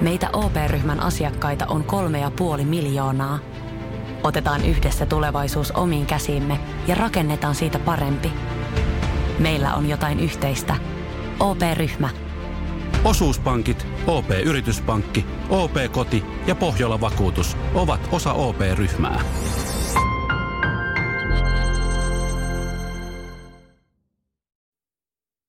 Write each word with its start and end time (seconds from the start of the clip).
Meitä 0.00 0.30
OP-ryhmän 0.32 1.00
asiakkaita 1.00 1.66
on 1.66 1.84
kolme 1.84 2.20
ja 2.20 2.30
puoli 2.30 2.64
miljoonaa. 2.64 3.38
Otetaan 4.22 4.64
yhdessä 4.64 5.06
tulevaisuus 5.06 5.70
omiin 5.70 6.06
käsiimme 6.06 6.60
ja 6.86 6.94
rakennetaan 6.94 7.54
siitä 7.54 7.78
parempi. 7.78 8.32
Meillä 9.38 9.74
on 9.74 9.88
jotain 9.88 10.20
yhteistä. 10.20 10.76
OP-ryhmä. 11.40 12.08
Osuuspankit, 13.04 13.86
OP-yrityspankki, 14.06 15.26
OP-koti 15.50 16.24
ja 16.46 16.54
Pohjola 16.54 17.00
Vakuutus 17.00 17.56
ovat 17.74 18.00
osa 18.12 18.32
OP-ryhmää. 18.32 19.20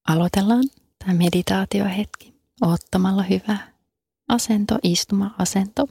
Aloitellaan 0.07 0.63
tämä 0.99 1.13
meditaatiohetki 1.13 2.33
ottamalla 2.61 3.23
hyvä 3.23 3.57
asento, 4.29 4.77
istuma-asento. 4.83 5.87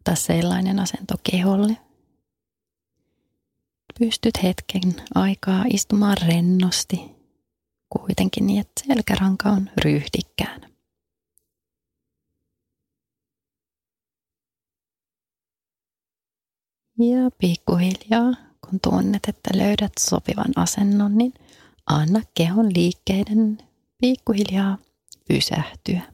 Ota 0.00 0.14
sellainen 0.14 0.78
asento 0.78 1.14
keholle. 1.30 1.76
Pystyt 3.98 4.42
hetken 4.42 4.94
aikaa 5.14 5.64
istumaan 5.72 6.16
rennosti, 6.26 7.00
kuitenkin 7.90 8.46
niin, 8.46 8.60
että 8.60 8.82
selkäranka 8.86 9.48
on 9.48 9.70
ryhdikkään. 9.84 10.60
Ja 16.98 17.30
pikkuhiljaa, 17.38 18.34
kun 18.68 18.80
tunnet, 18.82 19.28
että 19.28 19.50
löydät 19.54 19.92
sopivan 20.00 20.52
asennon, 20.56 21.18
niin 21.18 21.34
anna 21.86 22.20
kehon 22.34 22.74
liikkeiden 22.74 23.58
pikkuhiljaa 24.00 24.78
pysähtyä. 25.28 26.12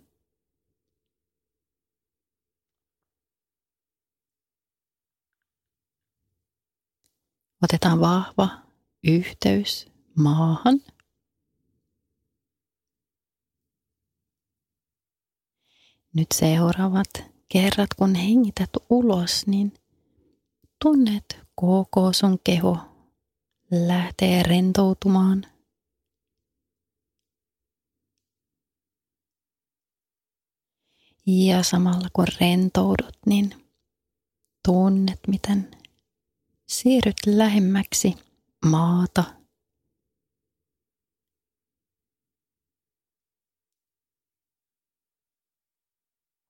Otetaan 7.63 8.01
vahva 8.01 8.49
yhteys 9.07 9.87
maahan. 10.19 10.81
Nyt 16.15 16.33
seuraavat 16.33 17.09
kerrat, 17.49 17.95
kun 17.97 18.15
hengität 18.15 18.71
ulos, 18.91 19.47
niin 19.47 19.75
tunnet 20.85 21.25
koko 21.55 22.13
sun 22.13 22.39
keho 22.45 22.79
lähtee 23.71 24.43
rentoutumaan– 24.43 25.47
Ja 31.27 31.63
samalla 31.63 32.09
kun 32.13 32.27
rentoudut, 32.41 33.19
niin 33.27 33.51
tunnet, 34.69 35.21
miten 35.29 35.71
siirryt 36.69 37.17
lähemmäksi 37.27 38.15
maata. 38.67 39.25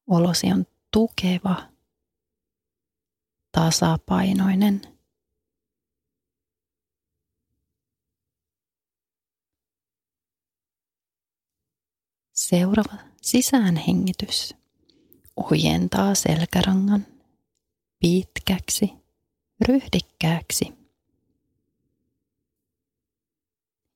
Olosi 0.06 0.47
on 0.53 0.66
tukeva, 0.92 1.69
tasapainoinen. 3.53 4.81
Seuraava 12.33 12.98
sisäänhengitys 13.22 14.64
ojentaa 15.37 16.15
selkärangan 16.15 17.07
pitkäksi, 18.01 18.93
ryhdikkääksi. 19.69 20.72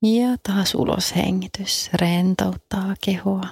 Ja 0.02 0.38
taas 0.42 0.74
uloshengitys 0.74 1.90
rentouttaa 1.92 2.94
kehoa. 3.04 3.48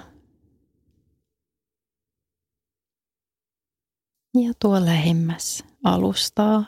Ja 4.33 4.53
tuo 4.59 4.85
lähemmäs 4.85 5.63
alustaa, 5.83 6.63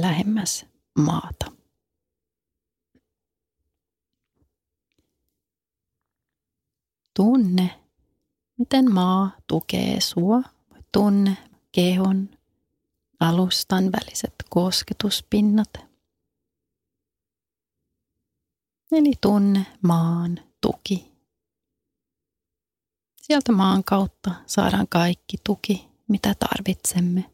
lähemmäs 0.00 0.66
maata. 0.98 1.52
Tunne 7.16 7.79
miten 8.60 8.92
maa 8.92 9.30
tukee 9.46 10.00
sua. 10.00 10.42
Tunne 10.92 11.36
kehon, 11.72 12.28
alustan 13.20 13.92
väliset 13.92 14.34
kosketuspinnat. 14.50 15.70
Eli 18.92 19.12
tunne 19.20 19.66
maan 19.82 20.38
tuki. 20.60 21.12
Sieltä 23.22 23.52
maan 23.52 23.84
kautta 23.84 24.34
saadaan 24.46 24.88
kaikki 24.88 25.36
tuki, 25.44 25.88
mitä 26.08 26.34
tarvitsemme. 26.34 27.30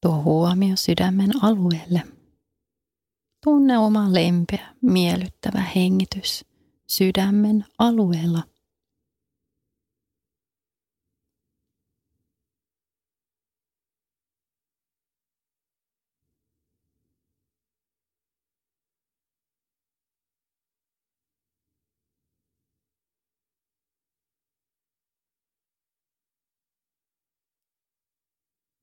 Tuo 0.00 0.22
huomio 0.22 0.76
sydämen 0.76 1.44
alueelle– 1.44 2.02
Tunne 3.44 3.78
oma 3.78 4.12
lempeä, 4.12 4.74
miellyttävä 4.82 5.60
hengitys 5.60 6.44
sydämen 6.86 7.64
alueella. 7.78 8.42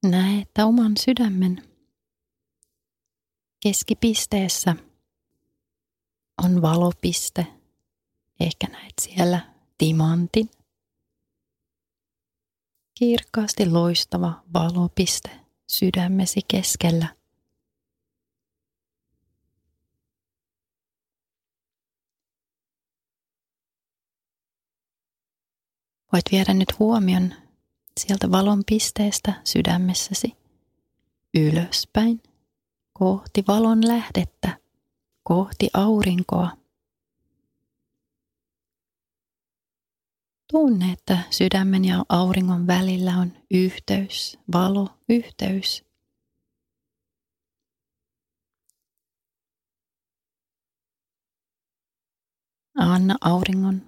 Näe, 0.06 0.42
että 0.42 0.66
oman 0.66 0.92
sydämen 0.98 1.67
keskipisteessä 3.60 4.76
on 6.44 6.62
valopiste. 6.62 7.48
Ehkä 8.40 8.68
näet 8.68 8.94
siellä 9.02 9.54
timantin. 9.78 10.50
Kirkkaasti 13.00 13.70
loistava 13.70 14.44
valopiste 14.54 15.30
sydämesi 15.68 16.40
keskellä. 16.48 17.18
Voit 26.14 26.26
viedä 26.32 26.54
nyt 26.54 26.80
huomion 26.80 27.34
sieltä 28.00 28.32
valon 28.32 28.64
pisteestä 28.66 29.42
sydämessäsi 29.44 30.34
ylöspäin 31.34 32.22
kohti 33.00 33.44
valon 33.48 33.88
lähdettä, 33.88 34.58
kohti 35.24 35.70
aurinkoa. 35.74 36.58
Tunne, 40.52 40.92
että 40.92 41.18
sydämen 41.30 41.86
ja 41.86 42.06
auringon 42.10 42.68
välillä 42.68 43.18
on 43.18 43.34
yhteys, 43.52 44.40
valo, 44.54 44.90
yhteys. 45.10 45.86
Anna 52.78 53.16
auringon 53.22 53.82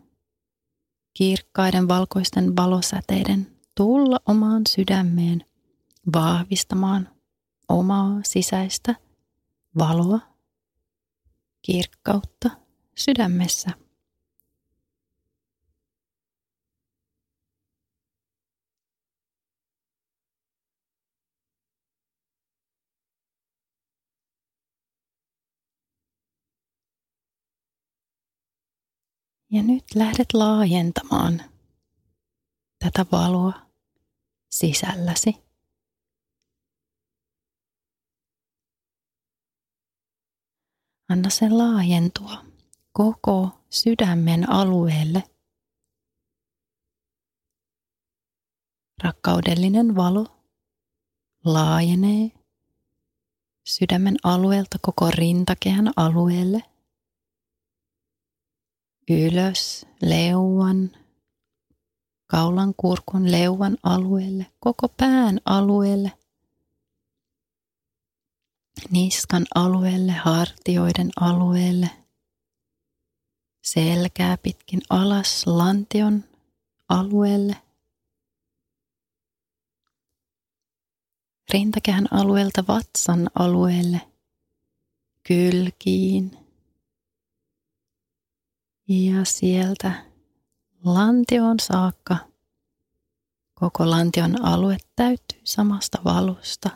kirkkaiden 1.14 1.88
valkoisten 1.88 2.56
valosäteiden 2.56 3.58
tulla 3.76 4.20
omaan 4.26 4.62
sydämeen 4.68 5.46
vahvistamaan 6.14 7.19
omaa 7.70 8.20
sisäistä 8.24 8.96
valoa, 9.78 10.20
kirkkautta 11.62 12.50
sydämessä. 12.96 13.70
Ja 29.52 29.64
nyt 29.64 29.84
lähdet 29.96 30.34
laajentamaan 30.34 31.42
tätä 32.80 33.06
valoa 33.12 33.54
sisälläsi. 34.50 35.49
Anna 41.10 41.30
sen 41.30 41.58
laajentua 41.58 42.46
koko 42.92 43.50
sydämen 43.70 44.50
alueelle. 44.50 45.24
Rakkaudellinen 49.04 49.96
valo 49.96 50.26
laajenee 51.46 52.32
sydämen 53.64 54.18
alueelta 54.24 54.78
koko 54.82 55.12
rintakehän 55.12 55.92
alueelle. 55.96 56.64
Ylös 59.10 59.86
leuan, 60.02 60.92
kaulan 62.28 62.74
kurkun 62.78 63.32
leuan 63.32 63.78
alueelle, 63.84 64.46
koko 64.60 64.88
pään 64.98 65.40
alueelle, 65.46 66.12
niskan 68.90 69.46
alueelle, 69.56 70.12
hartioiden 70.12 71.10
alueelle, 71.20 71.90
selkää 73.62 74.38
pitkin 74.38 74.82
alas 74.90 75.48
lantion 75.48 76.24
alueelle, 76.90 77.56
rintakehän 81.54 82.08
alueelta 82.12 82.64
vatsan 82.68 83.30
alueelle, 83.36 84.02
kylkiin 85.28 86.38
ja 88.88 89.26
sieltä 89.26 90.06
lantioon 90.84 91.60
saakka. 91.60 92.18
Koko 93.54 93.90
lantion 93.90 94.46
alue 94.46 94.78
täyttyy 94.96 95.42
samasta 95.44 96.02
valosta 96.04 96.70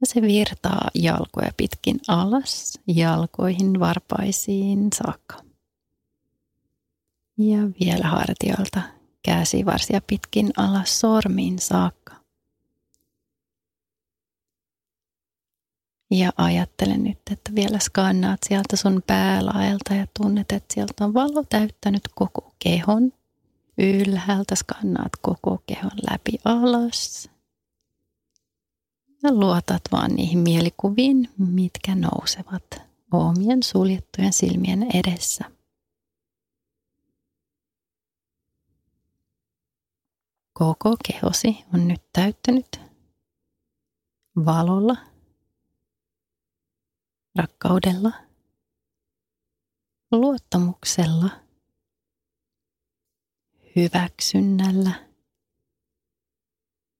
ja 0.00 0.06
se 0.06 0.22
virtaa 0.22 0.90
jalkoja 0.94 1.50
pitkin 1.56 2.00
alas, 2.08 2.78
jalkoihin 2.86 3.80
varpaisiin 3.80 4.88
saakka. 4.94 5.36
Ja 7.38 7.58
vielä 7.80 8.06
hartiolta 8.08 8.82
käsivarsia 9.22 10.00
pitkin 10.06 10.50
alas 10.56 11.00
sormiin 11.00 11.58
saakka. 11.58 12.16
Ja 16.10 16.32
ajattele 16.36 16.96
nyt, 16.96 17.18
että 17.30 17.54
vielä 17.54 17.78
skannaat 17.78 18.40
sieltä 18.48 18.76
sun 18.76 19.02
päälaelta 19.06 19.94
ja 19.94 20.06
tunnet, 20.20 20.52
että 20.52 20.74
sieltä 20.74 21.04
on 21.04 21.14
valo 21.14 21.44
täyttänyt 21.48 22.02
koko 22.14 22.54
kehon. 22.58 23.12
Ylhäältä 23.78 24.54
skannaat 24.54 25.12
koko 25.20 25.62
kehon 25.66 25.90
läpi 26.10 26.32
alas. 26.44 27.30
Ja 29.26 29.34
luotat 29.34 29.82
vaan 29.92 30.10
niihin 30.14 30.38
mielikuviin, 30.38 31.30
mitkä 31.38 31.94
nousevat 31.94 32.82
omien 33.12 33.62
suljettujen 33.62 34.32
silmien 34.32 34.86
edessä. 34.94 35.44
Koko 40.52 40.96
kehosi 41.06 41.64
on 41.74 41.88
nyt 41.88 42.02
täyttänyt 42.12 42.80
valolla 44.44 44.96
rakkaudella, 47.36 48.12
luottamuksella, 50.12 51.30
hyväksynnällä, 53.76 54.92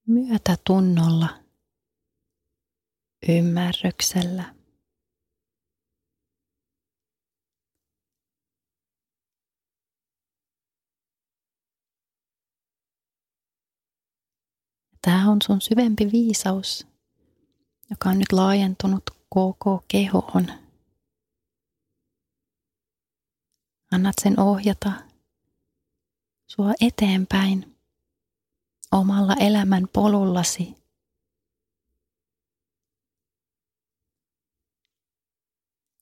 myötätunnolla, 0.07 1.46
ymmärryksellä. 3.29 4.55
Tämä 15.03 15.31
on 15.31 15.39
sun 15.43 15.61
syvempi 15.61 16.13
viisaus, 16.13 16.87
joka 17.91 18.09
on 18.09 18.19
nyt 18.19 18.33
laajentunut 18.33 19.03
koko 19.29 19.85
kehoon. 19.89 20.47
Annat 23.93 24.15
sen 24.23 24.41
ohjata 24.41 24.93
sua 26.47 26.73
eteenpäin 26.81 27.77
omalla 28.93 29.35
elämän 29.35 29.89
polullasi. 29.93 30.86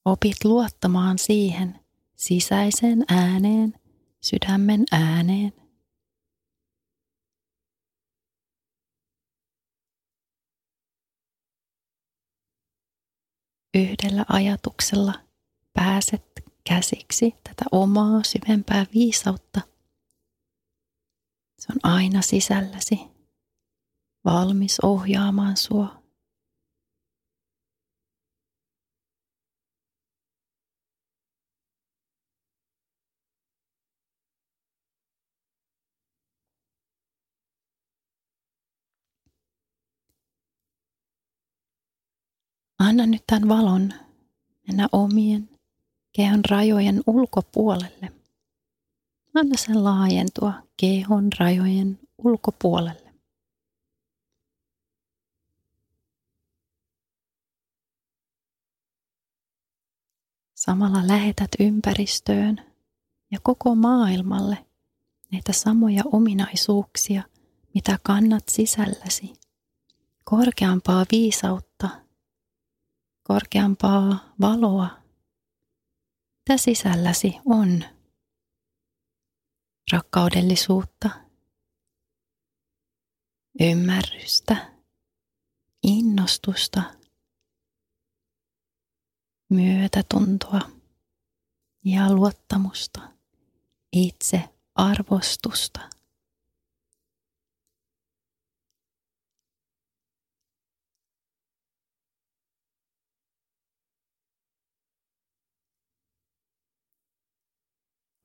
Opit 0.05 0.43
luottamaan 0.43 1.17
siihen 1.17 1.79
sisäiseen 2.15 3.03
ääneen, 3.07 3.73
sydämen 4.21 4.83
ääneen. 4.91 5.65
yhdellä 13.75 14.25
ajatuksella 14.29 15.13
pääset 15.73 16.43
käsiksi 16.63 17.31
tätä 17.31 17.65
omaa 17.71 18.21
syvempää 18.23 18.85
viisautta. 18.93 19.61
Se 21.59 21.67
on 21.73 21.91
aina 21.91 22.21
sisälläsi, 22.21 22.99
valmis 24.25 24.79
ohjaamaan 24.79 25.57
sua. 25.57 26.04
Anna 42.79 43.05
nyt 43.05 43.23
tämän 43.27 43.49
valon 43.49 43.93
mennä 44.67 44.87
omien 44.91 45.49
kehon 46.11 46.41
rajojen 46.49 47.03
ulkopuolelle. 47.07 48.11
Anna 49.33 49.57
sen 49.57 49.83
laajentua 49.83 50.53
kehon 50.77 51.29
rajojen 51.39 51.99
ulkopuolelle. 52.17 53.13
Samalla 60.55 61.07
lähetät 61.07 61.51
ympäristöön 61.59 62.61
ja 63.31 63.39
koko 63.43 63.75
maailmalle 63.75 64.65
näitä 65.31 65.53
samoja 65.53 66.03
ominaisuuksia, 66.05 67.23
mitä 67.73 67.99
kannat 68.03 68.43
sisälläsi. 68.49 69.33
Korkeampaa 70.23 71.05
viisautta 71.11 71.64
korkeampaa 73.27 74.33
valoa, 74.41 74.87
mitä 76.39 76.57
sisälläsi 76.57 77.33
on. 77.45 77.83
Rakkaudellisuutta, 79.91 81.09
ymmärrystä, 83.61 84.71
innostusta, 85.83 86.83
myötätuntoa 89.49 90.61
ja 91.85 92.13
luottamusta, 92.13 93.11
itse 93.93 94.49
arvostusta. 94.75 95.94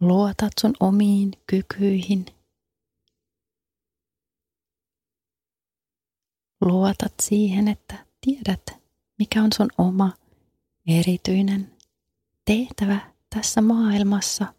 Luotat 0.00 0.52
sun 0.60 0.74
omiin 0.80 1.30
kykyihin. 1.46 2.26
Luotat 6.60 7.14
siihen, 7.22 7.68
että 7.68 8.06
tiedät, 8.20 8.62
mikä 9.18 9.42
on 9.42 9.52
sun 9.56 9.68
oma 9.78 10.12
erityinen 10.86 11.76
tehtävä 12.44 13.12
tässä 13.34 13.60
maailmassa. 13.60 14.54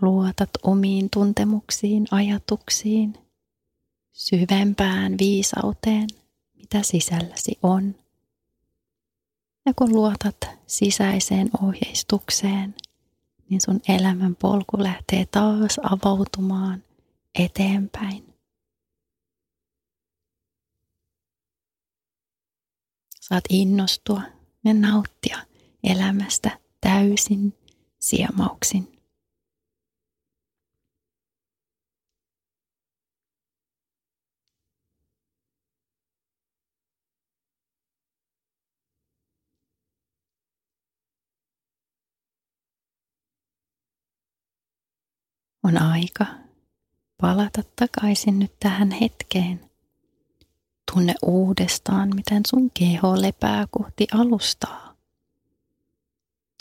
Luotat 0.00 0.50
omiin 0.62 1.10
tuntemuksiin, 1.10 2.06
ajatuksiin, 2.10 3.14
syvempään 4.12 5.18
viisauteen, 5.18 6.08
mitä 6.54 6.82
sisälläsi 6.82 7.58
on. 7.62 8.01
Ja 9.66 9.74
kun 9.74 9.94
luotat 9.94 10.36
sisäiseen 10.66 11.50
ohjeistukseen, 11.62 12.74
niin 13.48 13.60
sun 13.60 13.80
elämän 13.88 14.36
polku 14.36 14.82
lähtee 14.82 15.26
taas 15.26 15.80
avautumaan 15.82 16.84
eteenpäin. 17.38 18.32
saat 23.22 23.44
innostua 23.48 24.22
ja 24.64 24.74
nauttia 24.74 25.38
elämästä 25.84 26.58
täysin 26.80 27.54
siemauksin. 27.98 28.91
On 45.62 45.82
aika 45.82 46.26
palata 47.20 47.62
takaisin 47.76 48.38
nyt 48.38 48.52
tähän 48.60 48.90
hetkeen. 48.90 49.70
Tunne 50.94 51.14
uudestaan, 51.22 52.10
miten 52.14 52.42
sun 52.46 52.70
keho 52.70 53.22
lepää 53.22 53.66
kohti 53.70 54.06
alustaa. 54.14 54.96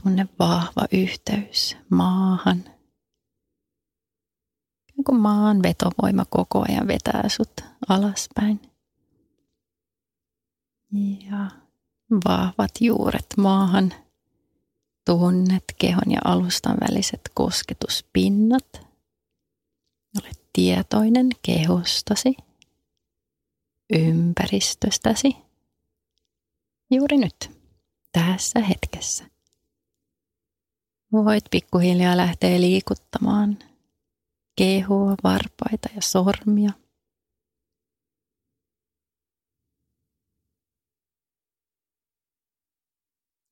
Tunne 0.03 0.27
vahva 0.39 0.85
yhteys 0.91 1.77
maahan. 1.89 2.63
Kun 5.05 5.19
maan 5.19 5.63
vetovoima 5.63 6.25
koko 6.29 6.65
ajan 6.69 6.87
vetää 6.87 7.29
sut 7.29 7.61
alaspäin. 7.87 8.61
Ja 11.31 11.49
vahvat 12.25 12.71
juuret 12.81 13.25
maahan. 13.37 13.93
Tunnet 15.05 15.63
kehon 15.77 16.11
ja 16.11 16.19
alustan 16.25 16.77
väliset 16.89 17.21
kosketuspinnat. 17.33 18.90
Olet 20.19 20.49
tietoinen 20.53 21.29
kehostasi, 21.41 22.35
ympäristöstäsi, 23.93 25.35
juuri 26.91 27.17
nyt, 27.17 27.51
tässä 28.11 28.59
hetkessä. 28.59 29.23
Voit 31.11 31.43
pikkuhiljaa 31.51 32.17
lähteä 32.17 32.61
liikuttamaan 32.61 33.59
kehoa, 34.57 35.15
varpaita 35.23 35.89
ja 35.95 36.01
sormia. 36.01 36.71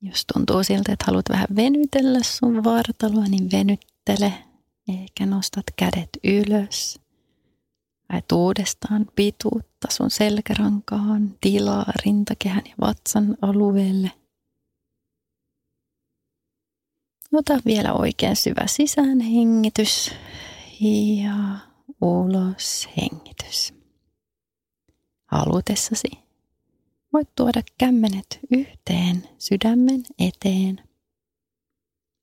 Jos 0.01 0.25
tuntuu 0.33 0.63
siltä, 0.63 0.93
että 0.93 1.05
haluat 1.07 1.29
vähän 1.29 1.47
venytellä 1.55 2.23
sun 2.23 2.63
vartaloa, 2.63 3.23
niin 3.23 3.51
venyttele– 3.51 4.33
eikä 4.89 5.25
nostat 5.25 5.65
kädet 5.75 6.09
ylös. 6.23 6.99
Haet 8.09 8.31
uudestaan 8.31 9.05
pituutta 9.15 9.87
sun 9.91 10.09
selkärankaan, 10.11 11.37
tilaa 11.41 11.91
rintakehän 12.05 12.63
ja 12.65 12.75
vatsan 12.81 13.37
alueelle. 13.41 14.11
Ota 17.31 17.59
vielä 17.65 17.93
oikein 17.93 18.35
syvä 18.35 18.67
sisään 18.67 19.19
hengitys 19.19 20.11
ja 21.23 21.57
ulos 22.01 22.89
hengitys. 22.97 23.73
Halutessasi 25.25 26.11
voit 27.13 27.29
tuoda 27.35 27.61
kämmenet 27.77 28.39
yhteen 28.51 29.29
sydämen 29.37 30.03
eteen 30.19 30.81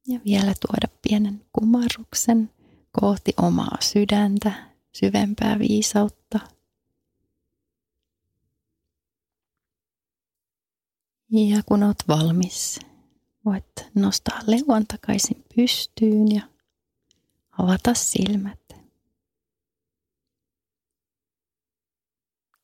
ja 0.08 0.20
vielä 0.24 0.54
tuoda 0.66 0.98
pienen 1.02 1.46
kumarruksen 1.52 2.50
kohti 3.00 3.32
omaa 3.36 3.76
sydäntä, 3.80 4.52
syvempää 4.92 5.58
viisautta. 5.58 6.40
Ja 11.30 11.62
kun 11.66 11.82
olet 11.82 12.04
valmis, 12.08 12.80
voit 13.44 13.66
nostaa 13.94 14.38
leuan 14.46 14.86
takaisin 14.86 15.44
pystyyn 15.56 16.34
ja 16.34 16.42
avata 17.58 17.94
silmät. 17.94 18.60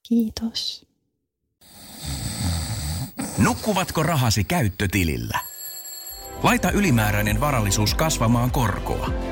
Kiitos. 0.02 0.86
Nukkuvatko 3.38 4.02
rahasi 4.02 4.44
käyttötilillä? 4.44 5.38
Laita 6.42 6.70
ylimääräinen 6.70 7.40
varallisuus 7.40 7.94
kasvamaan 7.94 8.50
korkoa. 8.50 9.31